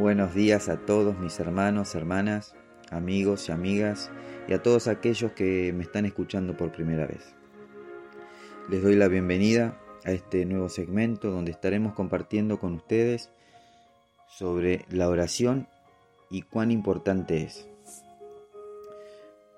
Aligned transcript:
Buenos 0.00 0.32
días 0.32 0.70
a 0.70 0.78
todos 0.78 1.18
mis 1.18 1.38
hermanos, 1.40 1.94
hermanas, 1.94 2.54
amigos 2.90 3.46
y 3.46 3.52
amigas 3.52 4.10
y 4.48 4.54
a 4.54 4.62
todos 4.62 4.88
aquellos 4.88 5.32
que 5.32 5.74
me 5.74 5.82
están 5.82 6.06
escuchando 6.06 6.56
por 6.56 6.72
primera 6.72 7.06
vez. 7.06 7.34
Les 8.70 8.82
doy 8.82 8.96
la 8.96 9.08
bienvenida 9.08 9.78
a 10.06 10.12
este 10.12 10.46
nuevo 10.46 10.70
segmento 10.70 11.30
donde 11.30 11.50
estaremos 11.50 11.92
compartiendo 11.92 12.58
con 12.58 12.76
ustedes 12.76 13.28
sobre 14.26 14.86
la 14.88 15.10
oración 15.10 15.68
y 16.30 16.40
cuán 16.40 16.70
importante 16.70 17.42
es. 17.42 17.68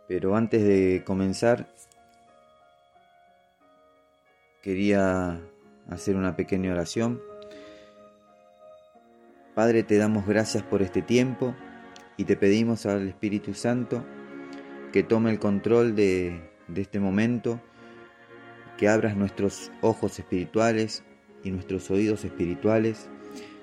Pero 0.08 0.34
antes 0.34 0.64
de 0.64 1.04
comenzar, 1.06 1.72
quería 4.60 5.40
hacer 5.88 6.16
una 6.16 6.34
pequeña 6.34 6.72
oración 6.72 7.22
Padre, 9.54 9.82
te 9.82 9.98
damos 9.98 10.26
gracias 10.26 10.62
por 10.62 10.80
este 10.80 11.02
tiempo 11.02 11.54
y 12.16 12.24
te 12.24 12.36
pedimos 12.36 12.86
al 12.86 13.06
Espíritu 13.06 13.52
Santo 13.52 14.02
que 14.92 15.02
tome 15.02 15.30
el 15.30 15.38
control 15.38 15.94
de, 15.94 16.50
este 16.74 17.00
momento, 17.00 17.60
que 18.78 18.88
abras 18.88 19.14
nuestros 19.14 19.70
ojos 19.82 20.18
espirituales 20.18 21.04
y 21.44 21.50
nuestros 21.50 21.90
oídos 21.90 22.24
espirituales 22.24 23.10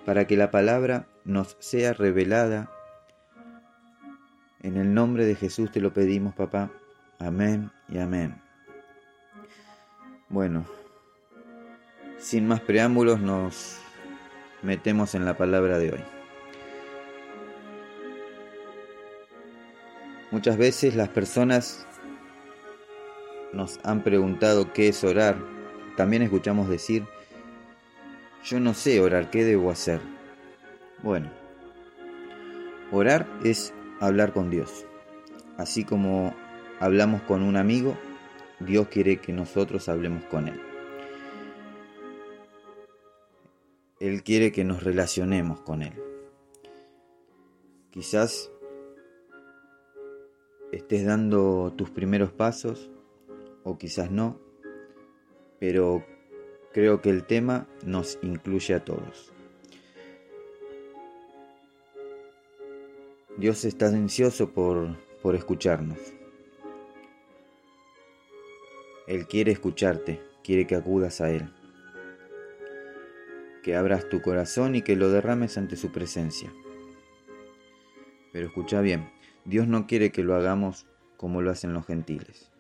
para 0.06 0.28
que 0.28 0.38
la 0.38 0.52
palabra 0.52 1.08
nos 1.26 1.58
sea 1.60 1.94
revelada. 1.94 2.70
En 4.62 4.78
el 4.78 4.94
nombre 4.94 5.26
de 5.26 5.34
Jesús 5.34 5.72
te 5.72 5.82
lo 5.82 5.92
pedimos, 5.92 6.36
papá. 6.36 6.72
Amén 7.18 7.72
y 7.88 7.98
amén. 7.98 8.40
Bueno, 10.30 10.66
sin 12.20 12.48
más 12.48 12.62
preámbulos 12.62 13.20
nos 13.20 13.80
metemos 14.62 15.16
en 15.16 15.26
la 15.26 15.38
palabra 15.38 15.78
de 15.78 15.92
hoy. 15.92 16.04
Muchas 20.32 20.58
veces 20.58 20.96
las 20.96 21.10
personas 21.10 21.88
nos 23.52 23.80
han 23.84 24.04
preguntado 24.04 24.74
qué 24.74 24.90
es 24.90 25.04
orar. 25.04 25.38
También 25.98 26.22
escuchamos 26.22 26.70
decir, 26.70 27.06
yo 28.44 28.60
no 28.60 28.74
sé 28.74 29.02
orar, 29.02 29.30
¿qué 29.32 29.44
debo 29.44 29.72
hacer? 29.72 30.00
Bueno, 31.02 31.30
orar 32.92 33.28
es 33.44 33.74
hablar 34.00 34.34
con 34.34 34.50
Dios. 34.50 34.86
Así 35.58 35.84
como 35.84 36.36
hablamos 36.80 37.22
con 37.24 37.42
un 37.42 37.58
amigo, 37.58 37.98
Dios 38.60 38.88
quiere 38.90 39.18
que 39.18 39.34
nosotros 39.34 39.90
hablemos 39.90 40.24
con 40.26 40.48
Él. 40.48 40.69
Él 44.00 44.24
quiere 44.24 44.54
que 44.54 44.64
nos 44.64 44.84
relacionemos 44.84 45.60
con 45.60 45.82
Él. 45.82 45.94
Quizás 47.92 48.50
estés 50.72 51.06
dando 51.06 51.74
tus 51.76 51.90
primeros 51.90 52.32
pasos 52.32 52.90
o 53.64 53.78
quizás 53.78 54.10
no, 54.10 54.40
pero 55.60 56.06
creo 56.72 57.02
que 57.02 57.10
el 57.10 57.26
tema 57.26 57.68
nos 57.86 58.18
incluye 58.22 58.74
a 58.74 58.86
todos. 58.86 59.34
Dios 63.36 63.66
está 63.66 63.88
ansioso 63.88 64.52
por, 64.52 64.96
por 65.22 65.36
escucharnos. 65.36 66.00
Él 69.08 69.28
quiere 69.28 69.52
escucharte, 69.52 70.22
quiere 70.42 70.66
que 70.68 70.76
acudas 70.76 71.20
a 71.20 71.32
Él 71.32 71.52
que 73.64 73.76
abras 73.76 74.10
tu 74.10 74.22
corazón 74.22 74.76
y 74.76 74.82
que 74.82 74.96
lo 74.96 75.10
derrames 75.10 75.58
ante 75.58 75.76
su 75.76 75.92
presencia. 75.92 76.54
Pero 78.32 78.48
escucha 78.48 78.82
bien, 78.82 79.10
Dios 79.46 79.68
no 79.68 79.88
quiere 79.88 80.12
que 80.12 80.24
lo 80.24 80.36
hagamos 80.36 80.86
como 81.18 81.42
lo 81.42 81.52
hacen 81.52 81.74
los 81.74 81.86
gentiles. 81.86 82.52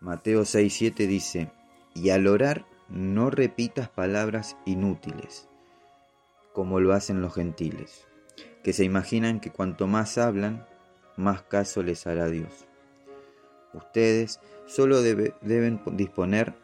Mateo 0.00 0.42
6:7 0.42 1.06
dice, 1.06 1.50
y 1.94 2.10
al 2.10 2.26
orar 2.26 2.66
no 2.88 3.30
repitas 3.30 3.88
palabras 3.88 4.56
inútiles, 4.64 5.48
como 6.52 6.80
lo 6.80 6.92
hacen 6.92 7.20
los 7.20 7.34
gentiles, 7.34 8.06
que 8.62 8.72
se 8.72 8.84
imaginan 8.84 9.40
que 9.40 9.50
cuanto 9.50 9.86
más 9.86 10.18
hablan, 10.18 10.66
más 11.16 11.42
caso 11.42 11.82
les 11.82 12.06
hará 12.06 12.28
Dios. 12.28 12.66
Ustedes 13.74 14.40
solo 14.66 15.02
deben 15.02 15.80
disponer 15.92 16.54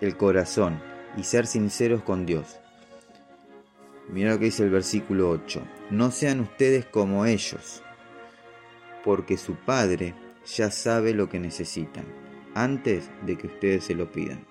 el 0.00 0.16
corazón 0.16 0.89
y 1.16 1.24
ser 1.24 1.46
sinceros 1.46 2.02
con 2.02 2.26
Dios. 2.26 2.58
Mira 4.08 4.32
lo 4.32 4.38
que 4.38 4.46
dice 4.46 4.64
el 4.64 4.70
versículo 4.70 5.30
8. 5.30 5.62
No 5.90 6.10
sean 6.10 6.40
ustedes 6.40 6.84
como 6.84 7.26
ellos, 7.26 7.82
porque 9.04 9.36
su 9.36 9.54
Padre 9.54 10.14
ya 10.46 10.70
sabe 10.70 11.14
lo 11.14 11.28
que 11.28 11.38
necesitan, 11.38 12.04
antes 12.54 13.08
de 13.24 13.38
que 13.38 13.46
ustedes 13.46 13.84
se 13.84 13.94
lo 13.94 14.10
pidan. 14.10 14.46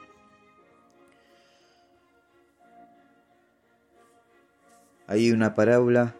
Hay 5.07 5.31
una 5.31 5.55
parábola 5.55 6.15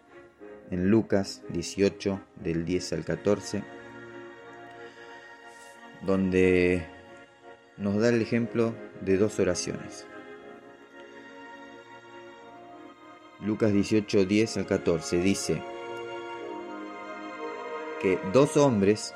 en 0.70 0.90
Lucas 0.90 1.42
18, 1.50 2.20
del 2.42 2.64
10 2.64 2.92
al 2.92 3.04
14, 3.04 3.62
donde 6.02 6.84
nos 7.76 8.00
da 8.00 8.08
el 8.08 8.20
ejemplo 8.20 8.74
de 9.00 9.16
dos 9.16 9.38
oraciones. 9.38 10.06
Lucas 13.42 13.72
18, 13.72 14.26
10 14.26 14.56
al 14.58 14.66
14 14.66 15.16
dice 15.22 15.62
que 18.02 18.18
dos 18.32 18.56
hombres 18.56 19.14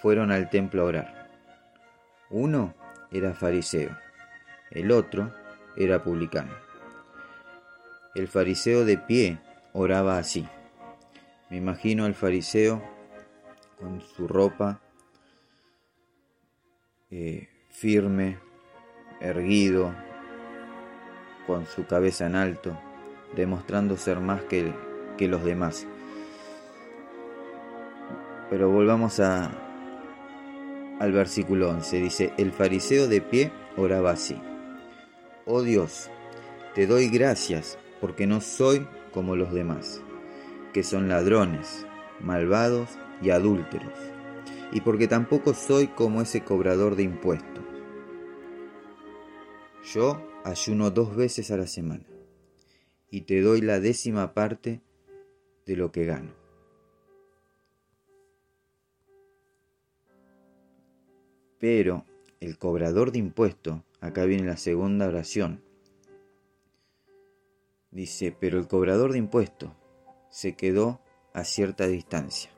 fueron 0.00 0.30
al 0.30 0.48
templo 0.48 0.82
a 0.82 0.84
orar. 0.86 1.30
Uno 2.30 2.74
era 3.10 3.34
fariseo, 3.34 3.96
el 4.70 4.90
otro 4.90 5.32
era 5.76 6.02
publicano. 6.02 6.52
El 8.14 8.28
fariseo 8.28 8.84
de 8.86 8.96
pie 8.96 9.38
oraba 9.74 10.16
así. 10.16 10.48
Me 11.50 11.58
imagino 11.58 12.06
al 12.06 12.14
fariseo 12.14 12.82
con 13.78 14.00
su 14.00 14.26
ropa 14.26 14.80
eh, 17.10 17.48
firme, 17.70 18.38
erguido, 19.20 19.94
con 21.46 21.66
su 21.66 21.86
cabeza 21.86 22.26
en 22.26 22.36
alto, 22.36 22.78
demostrando 23.34 23.96
ser 23.96 24.20
más 24.20 24.42
que, 24.42 24.72
que 25.16 25.28
los 25.28 25.44
demás. 25.44 25.86
Pero 28.50 28.70
volvamos 28.70 29.18
a, 29.20 29.50
al 31.00 31.12
versículo 31.12 31.70
11. 31.70 32.00
Dice, 32.00 32.32
el 32.38 32.52
fariseo 32.52 33.08
de 33.08 33.20
pie 33.20 33.52
oraba 33.76 34.10
así. 34.10 34.40
Oh 35.44 35.62
Dios, 35.62 36.10
te 36.74 36.86
doy 36.86 37.08
gracias 37.08 37.78
porque 38.00 38.26
no 38.26 38.40
soy 38.40 38.86
como 39.12 39.36
los 39.36 39.52
demás, 39.52 40.02
que 40.72 40.82
son 40.82 41.08
ladrones, 41.08 41.86
malvados 42.20 42.90
y 43.22 43.30
adúlteros, 43.30 43.98
y 44.72 44.80
porque 44.80 45.08
tampoco 45.08 45.54
soy 45.54 45.86
como 45.86 46.20
ese 46.20 46.42
cobrador 46.42 46.96
de 46.96 47.04
impuestos. 47.04 47.64
Yo 49.84 50.20
ayuno 50.44 50.90
dos 50.90 51.14
veces 51.14 51.50
a 51.52 51.56
la 51.56 51.66
semana 51.66 52.04
y 53.10 53.22
te 53.22 53.40
doy 53.40 53.60
la 53.60 53.80
décima 53.80 54.34
parte 54.34 54.80
de 55.66 55.76
lo 55.76 55.92
que 55.92 56.04
gano. 56.04 56.32
Pero 61.58 62.04
el 62.40 62.58
cobrador 62.58 63.12
de 63.12 63.18
impuestos, 63.18 63.80
acá 64.00 64.24
viene 64.24 64.46
la 64.46 64.56
segunda 64.56 65.08
oración, 65.08 65.62
dice, 67.90 68.36
pero 68.38 68.58
el 68.58 68.68
cobrador 68.68 69.12
de 69.12 69.18
impuestos 69.18 69.70
se 70.30 70.54
quedó 70.54 71.00
a 71.32 71.44
cierta 71.44 71.86
distancia. 71.86 72.50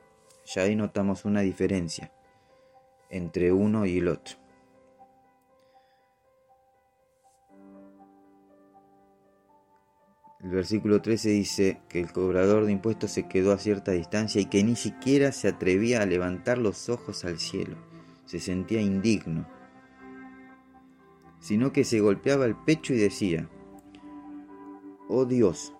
Ya 0.45 0.63
ahí 0.63 0.75
notamos 0.75 1.25
una 1.25 1.41
diferencia 1.41 2.11
entre 3.09 3.51
uno 3.51 3.85
y 3.85 3.99
el 3.99 4.07
otro. 4.07 4.37
El 10.41 10.51
versículo 10.51 11.01
13 11.01 11.29
dice 11.31 11.81
que 11.89 11.99
el 11.99 12.13
cobrador 12.13 12.65
de 12.65 12.71
impuestos 12.71 13.11
se 13.11 13.27
quedó 13.27 13.51
a 13.51 13.57
cierta 13.57 13.91
distancia 13.91 14.39
y 14.39 14.45
que 14.45 14.63
ni 14.63 14.77
siquiera 14.77 15.33
se 15.33 15.49
atrevía 15.49 16.01
a 16.01 16.05
levantar 16.05 16.57
los 16.57 16.87
ojos 16.87 17.25
al 17.25 17.39
cielo. 17.39 17.75
Se 18.25 18.39
sentía 18.39 18.79
indigno, 18.79 19.45
sino 21.39 21.73
que 21.73 21.83
se 21.83 21.99
golpeaba 21.99 22.45
el 22.45 22.55
pecho 22.55 22.93
y 22.93 22.97
decía, 22.97 23.49
Oh 25.09 25.25
Dios, 25.25 25.73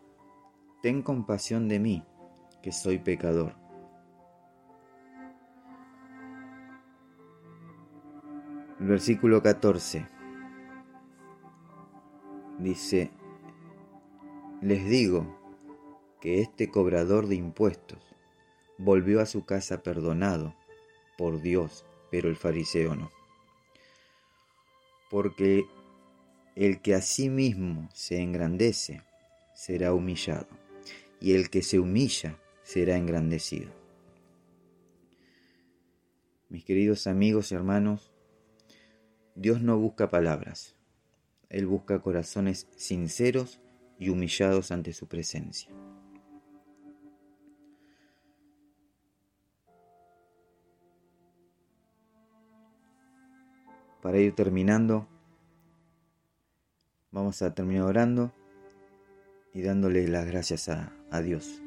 ten 0.82 1.04
compasión 1.04 1.70
de 1.70 1.80
mí, 1.80 2.04
que 2.62 2.74
soy 2.74 2.98
pecador. 2.98 3.56
El 8.82 8.88
versículo 8.88 9.42
14 9.42 10.06
dice, 12.60 13.12
les 14.62 14.90
digo 14.90 15.38
que 16.20 16.42
este 16.42 16.70
cobrador 16.70 17.28
de 17.28 17.36
impuestos 17.36 18.00
volvió 18.78 19.22
a 19.22 19.26
su 19.26 19.46
casa 19.46 19.84
perdonado 19.84 20.54
por 21.18 21.42
Dios, 21.42 21.86
pero 22.12 22.30
el 22.30 22.36
fariseo 22.36 22.96
no. 22.96 23.10
Porque 25.10 25.66
el 26.56 26.82
que 26.82 26.94
a 26.94 27.02
sí 27.02 27.30
mismo 27.30 27.90
se 27.94 28.22
engrandece 28.22 29.02
será 29.56 29.94
humillado, 29.94 30.48
y 31.22 31.34
el 31.34 31.50
que 31.50 31.62
se 31.62 31.80
humilla 31.80 32.38
será 32.64 32.98
engrandecido. 32.98 33.72
Mis 36.50 36.66
queridos 36.66 37.08
amigos 37.08 37.52
y 37.52 37.56
hermanos, 37.56 38.12
Dios 39.36 39.62
no 39.62 39.78
busca 39.78 40.10
palabras, 40.10 40.76
Él 41.50 41.66
busca 41.66 42.02
corazones 42.02 42.68
sinceros 42.76 43.62
y 44.00 44.10
humillados 44.10 44.72
ante 44.72 44.94
su 44.94 45.08
presencia. 45.08 45.70
Para 54.02 54.18
ir 54.18 54.34
terminando, 54.34 55.08
vamos 57.12 57.42
a 57.42 57.54
terminar 57.54 57.84
orando 57.84 58.32
y 59.54 59.62
dándole 59.62 60.08
las 60.08 60.26
gracias 60.26 60.70
a, 60.70 60.94
a 61.12 61.20
Dios. 61.20 61.62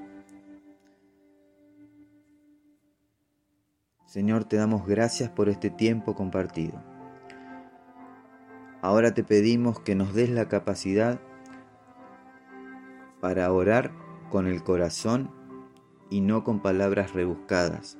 Señor, 4.06 4.44
te 4.44 4.56
damos 4.56 4.86
gracias 4.86 5.28
por 5.28 5.50
este 5.50 5.68
tiempo 5.68 6.14
compartido. 6.14 6.82
Ahora 8.80 9.12
te 9.12 9.22
pedimos 9.22 9.78
que 9.80 9.94
nos 9.94 10.14
des 10.14 10.30
la 10.30 10.48
capacidad 10.48 11.20
para 13.22 13.52
orar 13.52 13.92
con 14.30 14.48
el 14.48 14.64
corazón 14.64 15.30
y 16.10 16.22
no 16.22 16.42
con 16.42 16.60
palabras 16.60 17.12
rebuscadas 17.12 17.96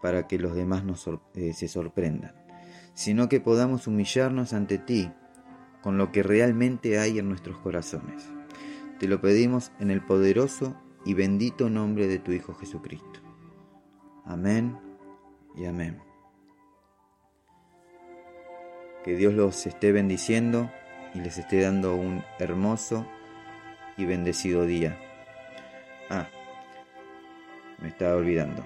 para 0.00 0.26
que 0.26 0.38
los 0.38 0.54
demás 0.54 0.82
nos, 0.82 1.06
eh, 1.34 1.52
se 1.52 1.68
sorprendan, 1.68 2.34
sino 2.94 3.28
que 3.28 3.38
podamos 3.38 3.86
humillarnos 3.86 4.54
ante 4.54 4.78
ti 4.78 5.12
con 5.82 5.98
lo 5.98 6.10
que 6.10 6.22
realmente 6.22 6.98
hay 6.98 7.18
en 7.18 7.28
nuestros 7.28 7.58
corazones. 7.58 8.32
Te 8.98 9.08
lo 9.08 9.20
pedimos 9.20 9.72
en 9.78 9.90
el 9.90 10.00
poderoso 10.00 10.74
y 11.04 11.12
bendito 11.12 11.68
nombre 11.68 12.06
de 12.06 12.18
tu 12.18 12.32
Hijo 12.32 12.54
Jesucristo. 12.54 13.20
Amén 14.24 14.78
y 15.54 15.66
amén. 15.66 15.98
Que 19.04 19.16
Dios 19.16 19.34
los 19.34 19.66
esté 19.66 19.92
bendiciendo 19.92 20.70
y 21.12 21.18
les 21.20 21.36
esté 21.36 21.60
dando 21.60 21.94
un 21.94 22.22
hermoso 22.38 23.06
y 23.96 24.04
bendecido 24.04 24.66
día. 24.66 24.98
Ah, 26.10 26.28
me 27.78 27.88
estaba 27.88 28.16
olvidando. 28.16 28.64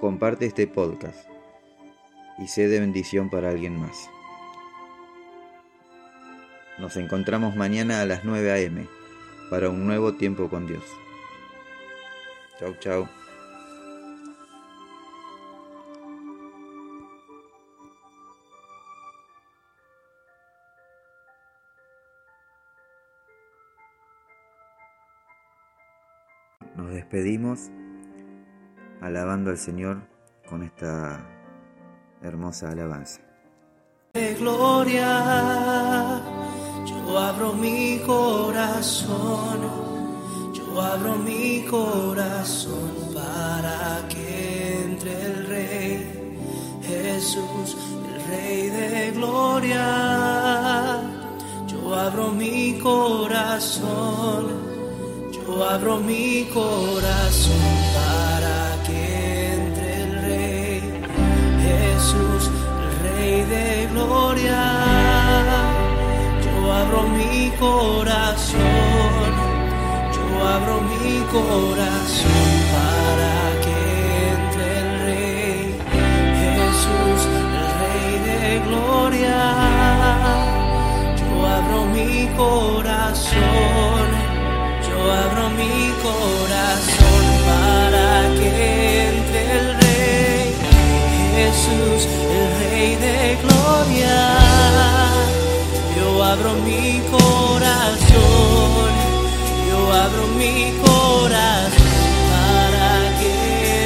Comparte 0.00 0.46
este 0.46 0.66
podcast 0.66 1.28
y 2.38 2.48
sé 2.48 2.68
de 2.68 2.80
bendición 2.80 3.30
para 3.30 3.50
alguien 3.50 3.78
más. 3.78 4.10
Nos 6.78 6.96
encontramos 6.96 7.54
mañana 7.54 8.00
a 8.00 8.06
las 8.06 8.24
9 8.24 8.50
a.m. 8.50 8.86
para 9.50 9.68
un 9.68 9.86
nuevo 9.86 10.14
tiempo 10.14 10.48
con 10.48 10.66
Dios. 10.66 10.84
Chau, 12.58 12.74
chau. 12.80 13.21
Nos 26.82 26.90
despedimos 26.94 27.70
alabando 29.00 29.50
al 29.50 29.58
Señor 29.58 30.02
con 30.48 30.64
esta 30.64 31.24
hermosa 32.20 32.70
alabanza. 32.70 33.20
De 34.14 34.34
gloria, 34.34 36.20
yo 36.84 37.18
abro 37.18 37.52
mi 37.52 38.00
corazón, 38.04 39.60
yo 40.52 40.80
abro 40.80 41.14
mi 41.18 41.64
corazón 41.70 42.90
para 43.14 44.08
que 44.08 44.82
entre 44.82 45.22
el 45.26 45.46
Rey 45.46 46.04
Jesús, 46.82 47.76
el 48.12 48.24
Rey 48.28 48.70
de 48.70 49.12
gloria. 49.12 51.00
Yo 51.68 51.94
abro 51.94 52.32
mi 52.32 52.76
corazón 52.80 54.71
yo 55.54 55.64
abro 55.68 55.98
mi 55.98 56.44
corazón 56.52 57.62
para 57.94 58.82
que 58.86 59.52
entre 59.54 60.02
el 60.02 60.12
Rey 60.22 60.80
Jesús, 61.64 62.50
Rey 63.02 63.42
de 63.42 63.88
gloria. 63.92 64.60
Yo 66.44 66.72
abro 66.72 67.02
mi 67.18 67.50
corazón, 67.58 68.60
yo 70.16 70.48
abro 70.48 70.80
mi 70.90 71.20
corazón 71.36 72.48
para 72.72 73.11
abro 96.32 96.54
mi 96.64 97.02
corazón, 97.10 98.90
yo 99.68 99.92
abro 99.92 100.26
mi 100.38 100.72
corazón 100.82 101.92
para 102.32 102.90
que 103.18 103.32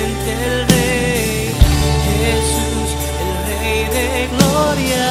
entre 0.04 0.34
el 0.46 0.69
Rey 0.69 1.50
Jesús, 2.06 2.88
el 3.26 3.37
Rey 3.48 3.81
de 3.96 4.06
gloria. 4.34 5.06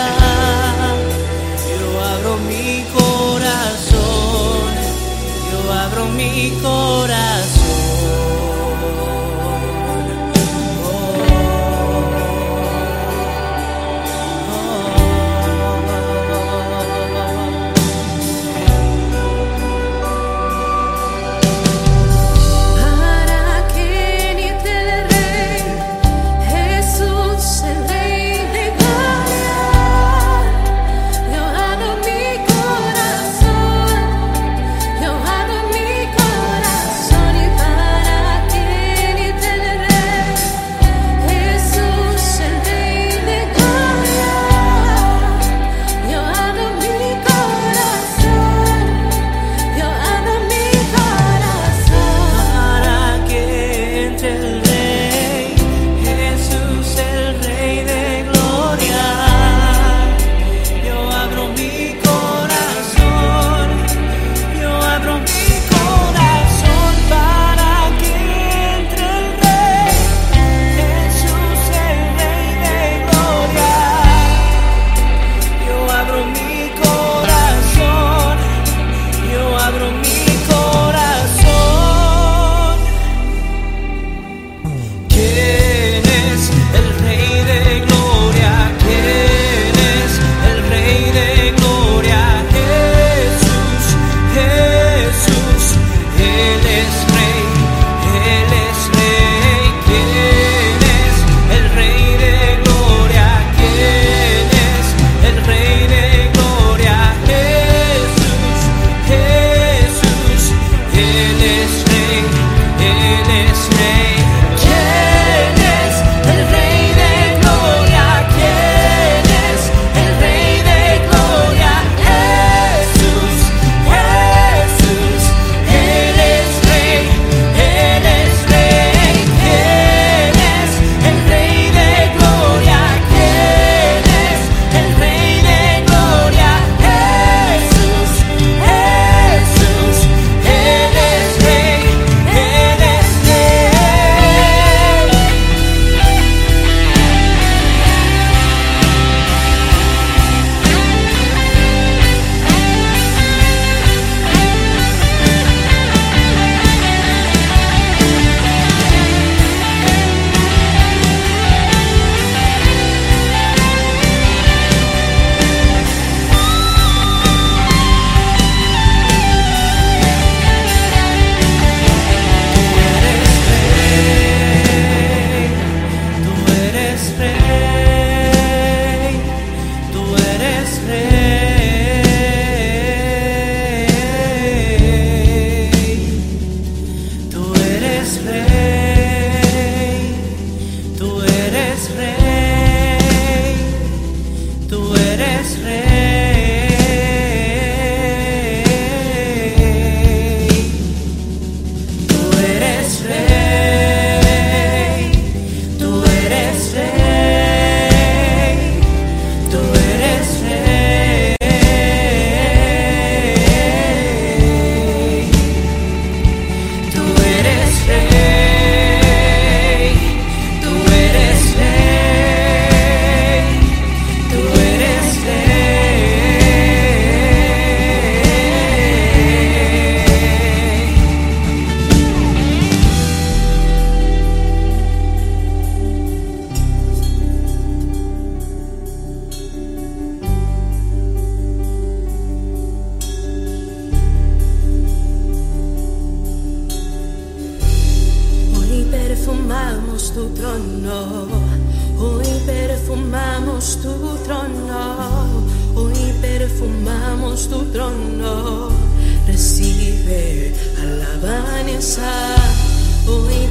Yo 1.70 1.88
abro 2.14 2.32
mi 2.48 2.86
corazón 2.94 3.26
abro 5.86 6.06
mi 6.08 6.52
corazón. 6.62 7.55